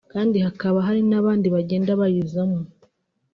kandi 0.13 0.37
hakaba 0.45 0.77
hari 0.87 1.01
n’abandi 1.09 1.47
bagenda 1.55 1.91
bayizamo 1.99 2.59